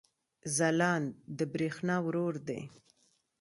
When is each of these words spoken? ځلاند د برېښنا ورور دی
ځلاند 0.55 1.07
د 1.37 1.39
برېښنا 1.53 1.95
ورور 2.05 2.35
دی 2.47 2.61